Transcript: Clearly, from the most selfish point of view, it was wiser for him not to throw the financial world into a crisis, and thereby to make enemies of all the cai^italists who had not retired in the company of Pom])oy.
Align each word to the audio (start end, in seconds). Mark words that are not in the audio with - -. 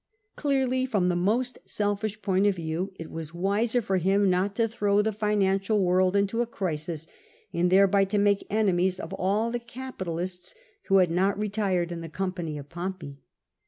Clearly, 0.35 0.87
from 0.87 1.09
the 1.09 1.15
most 1.15 1.59
selfish 1.63 2.23
point 2.23 2.47
of 2.47 2.55
view, 2.55 2.91
it 2.95 3.11
was 3.11 3.35
wiser 3.35 3.83
for 3.83 3.97
him 3.97 4.31
not 4.31 4.55
to 4.55 4.67
throw 4.67 5.03
the 5.03 5.11
financial 5.13 5.79
world 5.83 6.15
into 6.15 6.41
a 6.41 6.47
crisis, 6.47 7.05
and 7.53 7.69
thereby 7.71 8.05
to 8.05 8.17
make 8.17 8.47
enemies 8.49 8.99
of 8.99 9.13
all 9.13 9.51
the 9.51 9.59
cai^italists 9.59 10.55
who 10.87 10.97
had 10.97 11.11
not 11.11 11.37
retired 11.37 11.91
in 11.91 12.01
the 12.01 12.09
company 12.09 12.57
of 12.57 12.67
Pom])oy. 12.67 13.17